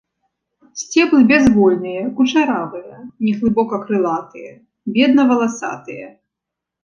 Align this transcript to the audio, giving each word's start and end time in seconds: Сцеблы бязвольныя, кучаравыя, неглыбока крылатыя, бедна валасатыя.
Сцеблы 0.79 1.19
бязвольныя, 1.31 2.01
кучаравыя, 2.19 2.95
неглыбока 3.25 3.77
крылатыя, 3.85 4.51
бедна 4.95 5.23
валасатыя. 5.33 6.07